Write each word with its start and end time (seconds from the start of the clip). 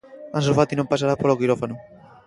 Ansu 0.37 0.51
Fati 0.57 0.73
non 0.77 0.89
pasará 0.91 1.13
polo 1.17 1.39
quirófano. 1.39 1.75